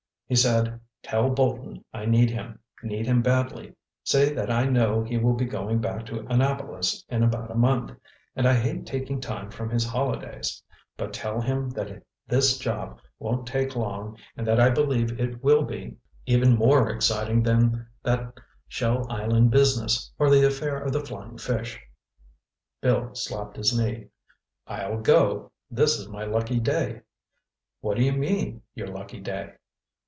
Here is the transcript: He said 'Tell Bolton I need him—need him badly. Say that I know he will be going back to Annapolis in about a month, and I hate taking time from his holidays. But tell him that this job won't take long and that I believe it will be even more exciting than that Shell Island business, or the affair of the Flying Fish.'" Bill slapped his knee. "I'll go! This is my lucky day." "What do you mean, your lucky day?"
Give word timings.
He 0.27 0.35
said 0.35 0.79
'Tell 1.03 1.29
Bolton 1.31 1.83
I 1.93 2.05
need 2.05 2.29
him—need 2.29 3.05
him 3.05 3.21
badly. 3.21 3.75
Say 4.05 4.33
that 4.33 4.49
I 4.49 4.63
know 4.63 5.03
he 5.03 5.17
will 5.17 5.33
be 5.33 5.43
going 5.43 5.79
back 5.81 6.05
to 6.05 6.25
Annapolis 6.27 7.03
in 7.09 7.21
about 7.21 7.51
a 7.51 7.55
month, 7.55 7.91
and 8.33 8.47
I 8.47 8.53
hate 8.53 8.85
taking 8.85 9.19
time 9.19 9.51
from 9.51 9.69
his 9.69 9.83
holidays. 9.85 10.63
But 10.95 11.11
tell 11.11 11.41
him 11.41 11.69
that 11.71 12.05
this 12.29 12.57
job 12.57 13.01
won't 13.19 13.45
take 13.45 13.75
long 13.75 14.17
and 14.37 14.47
that 14.47 14.57
I 14.57 14.69
believe 14.69 15.19
it 15.19 15.43
will 15.43 15.63
be 15.65 15.97
even 16.25 16.55
more 16.55 16.89
exciting 16.89 17.43
than 17.43 17.85
that 18.01 18.33
Shell 18.69 19.11
Island 19.11 19.51
business, 19.51 20.13
or 20.17 20.29
the 20.29 20.47
affair 20.47 20.77
of 20.81 20.93
the 20.93 21.01
Flying 21.05 21.39
Fish.'" 21.39 21.77
Bill 22.79 23.13
slapped 23.15 23.57
his 23.57 23.77
knee. 23.77 24.07
"I'll 24.65 25.01
go! 25.01 25.51
This 25.69 25.97
is 25.99 26.07
my 26.07 26.23
lucky 26.23 26.61
day." 26.61 27.01
"What 27.81 27.97
do 27.97 28.03
you 28.03 28.13
mean, 28.13 28.61
your 28.73 28.87
lucky 28.87 29.19
day?" 29.19 29.55